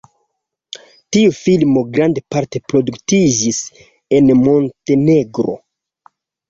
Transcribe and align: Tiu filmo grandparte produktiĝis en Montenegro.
Tiu 1.15 1.33
filmo 1.41 1.83
grandparte 1.99 2.63
produktiĝis 2.73 3.63
en 4.21 4.37
Montenegro. 4.43 5.61